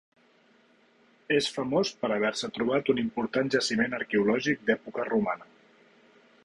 És 1.35 1.49
famós 1.57 1.91
per 1.99 2.09
haver-se 2.17 2.49
trobat 2.57 2.91
un 2.95 3.03
important 3.03 3.55
jaciment 3.57 3.97
arqueològic 4.01 4.69
d'època 4.71 5.07
romana. 5.15 5.51